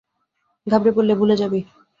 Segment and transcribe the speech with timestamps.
[0.67, 1.59] ঘাবড়ে পড়লে ভুলে যাবি।